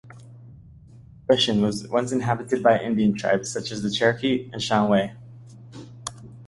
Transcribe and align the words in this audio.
Goshen 1.29 1.61
was 1.61 1.87
once 1.87 2.11
inhabited 2.11 2.63
by 2.63 2.79
Indian 2.79 3.13
tribes 3.13 3.51
such 3.51 3.71
as 3.71 3.83
the 3.83 3.91
Cherokee 3.91 4.49
and 4.51 4.59
Shawnee. 4.59 5.11